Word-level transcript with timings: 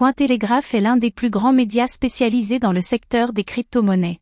Cointelegraph 0.00 0.72
est 0.72 0.80
l'un 0.80 0.96
des 0.96 1.10
plus 1.10 1.28
grands 1.28 1.52
médias 1.52 1.86
spécialisés 1.86 2.58
dans 2.58 2.72
le 2.72 2.80
secteur 2.80 3.34
des 3.34 3.44
crypto-monnaies. 3.44 4.18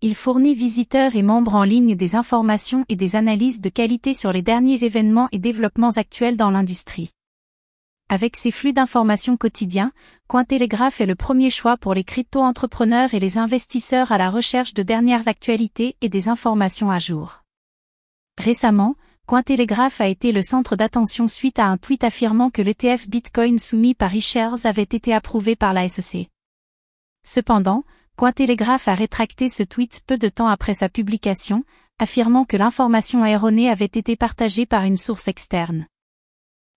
Il 0.00 0.14
fournit 0.14 0.54
visiteurs 0.54 1.16
et 1.16 1.22
membres 1.22 1.56
en 1.56 1.64
ligne 1.64 1.96
des 1.96 2.14
informations 2.14 2.84
et 2.88 2.94
des 2.94 3.16
analyses 3.16 3.60
de 3.60 3.68
qualité 3.68 4.14
sur 4.14 4.30
les 4.30 4.42
derniers 4.42 4.84
événements 4.84 5.28
et 5.32 5.40
développements 5.40 5.90
actuels 5.96 6.36
dans 6.36 6.50
l'industrie. 6.50 7.10
Avec 8.08 8.36
ses 8.36 8.52
flux 8.52 8.72
d'informations 8.72 9.36
quotidiens, 9.36 9.90
Cointelegraph 10.28 11.00
est 11.00 11.06
le 11.06 11.16
premier 11.16 11.50
choix 11.50 11.76
pour 11.76 11.92
les 11.92 12.04
crypto-entrepreneurs 12.04 13.12
et 13.12 13.18
les 13.18 13.38
investisseurs 13.38 14.12
à 14.12 14.18
la 14.18 14.30
recherche 14.30 14.72
de 14.72 14.84
dernières 14.84 15.26
actualités 15.26 15.96
et 16.00 16.08
des 16.08 16.28
informations 16.28 16.92
à 16.92 17.00
jour. 17.00 17.42
Récemment, 18.38 18.94
Cointelegraph 19.26 20.00
a 20.00 20.06
été 20.06 20.30
le 20.30 20.40
centre 20.40 20.76
d'attention 20.76 21.26
suite 21.26 21.58
à 21.58 21.66
un 21.66 21.78
tweet 21.78 22.04
affirmant 22.04 22.48
que 22.48 22.62
l'ETF 22.62 23.08
Bitcoin 23.08 23.58
soumis 23.58 23.94
par 23.94 24.14
eShares 24.14 24.64
avait 24.66 24.82
été 24.82 25.12
approuvé 25.12 25.56
par 25.56 25.72
la 25.72 25.88
SEC. 25.88 26.28
Cependant, 27.26 27.82
Cointelegraph 28.14 28.86
a 28.86 28.94
rétracté 28.94 29.48
ce 29.48 29.64
tweet 29.64 30.02
peu 30.06 30.16
de 30.16 30.28
temps 30.28 30.46
après 30.46 30.74
sa 30.74 30.88
publication, 30.88 31.64
affirmant 31.98 32.44
que 32.44 32.56
l'information 32.56 33.26
erronée 33.26 33.68
avait 33.68 33.86
été 33.86 34.14
partagée 34.14 34.64
par 34.64 34.84
une 34.84 34.96
source 34.96 35.26
externe. 35.26 35.88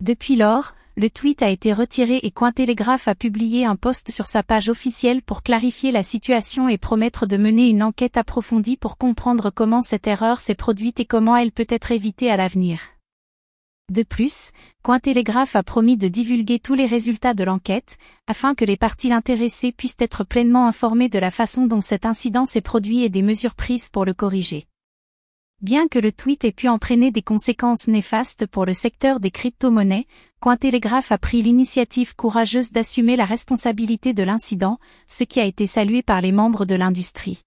Depuis 0.00 0.34
lors, 0.34 0.72
le 0.98 1.10
tweet 1.10 1.42
a 1.42 1.48
été 1.48 1.72
retiré 1.72 2.18
et 2.24 2.32
Cointelegraph 2.32 3.06
a 3.06 3.14
publié 3.14 3.64
un 3.64 3.76
post 3.76 4.10
sur 4.10 4.26
sa 4.26 4.42
page 4.42 4.68
officielle 4.68 5.22
pour 5.22 5.44
clarifier 5.44 5.92
la 5.92 6.02
situation 6.02 6.68
et 6.68 6.76
promettre 6.76 7.24
de 7.24 7.36
mener 7.36 7.68
une 7.68 7.84
enquête 7.84 8.16
approfondie 8.16 8.76
pour 8.76 8.98
comprendre 8.98 9.50
comment 9.50 9.80
cette 9.80 10.08
erreur 10.08 10.40
s'est 10.40 10.56
produite 10.56 10.98
et 10.98 11.04
comment 11.04 11.36
elle 11.36 11.52
peut 11.52 11.68
être 11.68 11.92
évitée 11.92 12.32
à 12.32 12.36
l'avenir. 12.36 12.80
De 13.92 14.02
plus, 14.02 14.50
Cointelegraph 14.82 15.54
a 15.54 15.62
promis 15.62 15.96
de 15.96 16.08
divulguer 16.08 16.58
tous 16.58 16.74
les 16.74 16.86
résultats 16.86 17.32
de 17.32 17.44
l'enquête, 17.44 17.96
afin 18.26 18.56
que 18.56 18.64
les 18.64 18.76
parties 18.76 19.12
intéressées 19.12 19.70
puissent 19.70 19.96
être 20.00 20.24
pleinement 20.24 20.66
informées 20.66 21.08
de 21.08 21.20
la 21.20 21.30
façon 21.30 21.66
dont 21.66 21.80
cet 21.80 22.06
incident 22.06 22.44
s'est 22.44 22.60
produit 22.60 23.04
et 23.04 23.08
des 23.08 23.22
mesures 23.22 23.54
prises 23.54 23.88
pour 23.88 24.04
le 24.04 24.14
corriger. 24.14 24.67
Bien 25.60 25.88
que 25.88 25.98
le 25.98 26.12
tweet 26.12 26.44
ait 26.44 26.52
pu 26.52 26.68
entraîner 26.68 27.10
des 27.10 27.22
conséquences 27.22 27.88
néfastes 27.88 28.46
pour 28.46 28.64
le 28.64 28.74
secteur 28.74 29.18
des 29.18 29.32
crypto-monnaies, 29.32 30.06
Cointelegraph 30.38 31.10
a 31.10 31.18
pris 31.18 31.42
l'initiative 31.42 32.14
courageuse 32.14 32.70
d'assumer 32.70 33.16
la 33.16 33.24
responsabilité 33.24 34.14
de 34.14 34.22
l'incident, 34.22 34.78
ce 35.08 35.24
qui 35.24 35.40
a 35.40 35.44
été 35.44 35.66
salué 35.66 36.02
par 36.02 36.20
les 36.20 36.30
membres 36.30 36.64
de 36.64 36.76
l'industrie. 36.76 37.40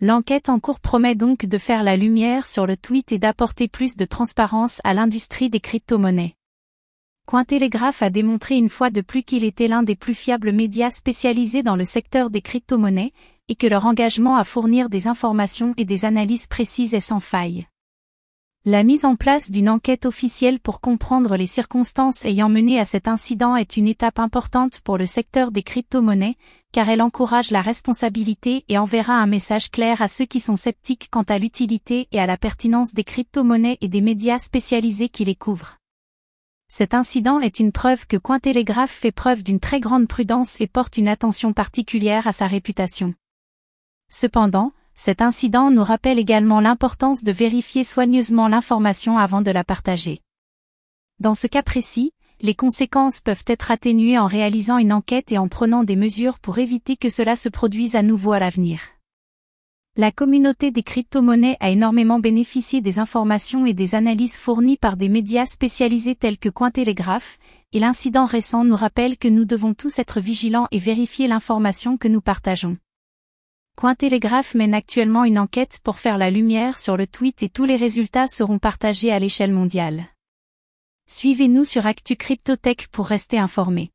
L'enquête 0.00 0.48
en 0.48 0.60
cours 0.60 0.80
promet 0.80 1.14
donc 1.14 1.44
de 1.44 1.58
faire 1.58 1.82
la 1.82 1.98
lumière 1.98 2.46
sur 2.46 2.66
le 2.66 2.78
tweet 2.78 3.12
et 3.12 3.18
d'apporter 3.18 3.68
plus 3.68 3.96
de 3.96 4.06
transparence 4.06 4.80
à 4.82 4.94
l'industrie 4.94 5.50
des 5.50 5.60
crypto-monnaies. 5.60 6.36
Cointelegraph 7.26 8.00
a 8.00 8.08
démontré 8.08 8.56
une 8.56 8.70
fois 8.70 8.88
de 8.88 9.02
plus 9.02 9.24
qu'il 9.24 9.44
était 9.44 9.68
l'un 9.68 9.82
des 9.82 9.94
plus 9.94 10.14
fiables 10.14 10.52
médias 10.52 10.90
spécialisés 10.90 11.62
dans 11.62 11.76
le 11.76 11.84
secteur 11.84 12.30
des 12.30 12.40
crypto-monnaies, 12.40 13.12
et 13.50 13.56
que 13.56 13.66
leur 13.66 13.84
engagement 13.84 14.36
à 14.36 14.44
fournir 14.44 14.88
des 14.88 15.08
informations 15.08 15.74
et 15.76 15.84
des 15.84 16.06
analyses 16.06 16.46
précises 16.46 16.94
est 16.94 17.00
sans 17.00 17.20
faille. 17.20 17.66
La 18.64 18.84
mise 18.84 19.04
en 19.04 19.16
place 19.16 19.50
d'une 19.50 19.68
enquête 19.68 20.06
officielle 20.06 20.60
pour 20.60 20.80
comprendre 20.80 21.36
les 21.36 21.46
circonstances 21.46 22.24
ayant 22.24 22.48
mené 22.48 22.78
à 22.78 22.84
cet 22.84 23.08
incident 23.08 23.56
est 23.56 23.76
une 23.76 23.88
étape 23.88 24.18
importante 24.18 24.80
pour 24.82 24.98
le 24.98 25.06
secteur 25.06 25.50
des 25.50 25.64
crypto-monnaies, 25.64 26.36
car 26.70 26.88
elle 26.88 27.02
encourage 27.02 27.50
la 27.50 27.60
responsabilité 27.60 28.64
et 28.68 28.78
enverra 28.78 29.14
un 29.14 29.26
message 29.26 29.70
clair 29.70 30.00
à 30.00 30.08
ceux 30.08 30.26
qui 30.26 30.38
sont 30.38 30.56
sceptiques 30.56 31.08
quant 31.10 31.24
à 31.24 31.38
l'utilité 31.38 32.06
et 32.12 32.20
à 32.20 32.26
la 32.26 32.36
pertinence 32.36 32.94
des 32.94 33.02
crypto-monnaies 33.02 33.78
et 33.80 33.88
des 33.88 34.02
médias 34.02 34.38
spécialisés 34.38 35.08
qui 35.08 35.24
les 35.24 35.34
couvrent. 35.34 35.78
Cet 36.68 36.94
incident 36.94 37.40
est 37.40 37.58
une 37.58 37.72
preuve 37.72 38.06
que 38.06 38.16
Cointelegraph 38.16 38.92
fait 38.92 39.10
preuve 39.10 39.42
d'une 39.42 39.58
très 39.58 39.80
grande 39.80 40.06
prudence 40.06 40.60
et 40.60 40.68
porte 40.68 40.98
une 40.98 41.08
attention 41.08 41.52
particulière 41.52 42.28
à 42.28 42.32
sa 42.32 42.46
réputation. 42.46 43.14
Cependant, 44.12 44.72
cet 44.94 45.22
incident 45.22 45.70
nous 45.70 45.84
rappelle 45.84 46.18
également 46.18 46.60
l'importance 46.60 47.22
de 47.22 47.32
vérifier 47.32 47.84
soigneusement 47.84 48.48
l'information 48.48 49.16
avant 49.16 49.40
de 49.40 49.50
la 49.50 49.64
partager. 49.64 50.20
Dans 51.20 51.34
ce 51.34 51.46
cas 51.46 51.62
précis, 51.62 52.12
les 52.40 52.54
conséquences 52.54 53.20
peuvent 53.20 53.44
être 53.46 53.70
atténuées 53.70 54.18
en 54.18 54.26
réalisant 54.26 54.78
une 54.78 54.92
enquête 54.92 55.30
et 55.30 55.38
en 55.38 55.48
prenant 55.48 55.84
des 55.84 55.96
mesures 55.96 56.38
pour 56.38 56.58
éviter 56.58 56.96
que 56.96 57.08
cela 57.08 57.36
se 57.36 57.48
produise 57.48 57.96
à 57.96 58.02
nouveau 58.02 58.32
à 58.32 58.40
l'avenir. 58.40 58.80
La 59.96 60.12
communauté 60.12 60.70
des 60.70 60.82
crypto-monnaies 60.82 61.56
a 61.60 61.70
énormément 61.70 62.18
bénéficié 62.18 62.80
des 62.80 62.98
informations 62.98 63.66
et 63.66 63.74
des 63.74 63.94
analyses 63.94 64.36
fournies 64.36 64.76
par 64.76 64.96
des 64.96 65.08
médias 65.08 65.46
spécialisés 65.46 66.14
tels 66.14 66.38
que 66.38 66.48
Cointelegraph, 66.48 67.38
et 67.72 67.78
l'incident 67.78 68.24
récent 68.24 68.64
nous 68.64 68.76
rappelle 68.76 69.18
que 69.18 69.28
nous 69.28 69.44
devons 69.44 69.74
tous 69.74 69.98
être 69.98 70.20
vigilants 70.20 70.68
et 70.72 70.78
vérifier 70.78 71.28
l'information 71.28 71.96
que 71.96 72.08
nous 72.08 72.20
partageons. 72.20 72.76
Cointelegraph 73.76 74.54
mène 74.54 74.74
actuellement 74.74 75.24
une 75.24 75.38
enquête 75.38 75.78
pour 75.82 75.98
faire 75.98 76.18
la 76.18 76.30
lumière 76.30 76.78
sur 76.78 76.96
le 76.96 77.06
tweet 77.06 77.42
et 77.42 77.48
tous 77.48 77.64
les 77.64 77.76
résultats 77.76 78.28
seront 78.28 78.58
partagés 78.58 79.10
à 79.10 79.18
l'échelle 79.18 79.52
mondiale. 79.52 80.06
Suivez-nous 81.08 81.64
sur 81.64 81.86
Actu 81.86 82.16
Cryptotech 82.16 82.88
pour 82.88 83.06
rester 83.06 83.38
informé. 83.38 83.90